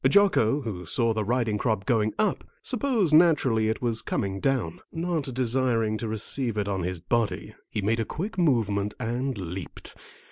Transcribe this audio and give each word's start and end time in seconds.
Jocko, 0.09 0.61
who 0.61 0.87
saw 0.87 1.13
the 1.13 1.23
riding 1.23 1.59
crop 1.59 1.85
going 1.85 2.11
up, 2.17 2.43
supposed 2.63 3.13
naturally 3.13 3.69
it 3.69 3.83
was 3.83 4.01
coming 4.01 4.39
down. 4.39 4.79
Not 4.91 5.31
desiring 5.31 5.99
to 5.99 6.07
receive 6.07 6.57
it 6.57 6.67
on 6.67 6.81
his 6.81 6.99
body, 6.99 7.53
he 7.69 7.83
made 7.83 7.99
a 7.99 8.03
quick 8.05 8.35
movement 8.35 8.95
and 8.99 9.37
leaped. 9.37 9.93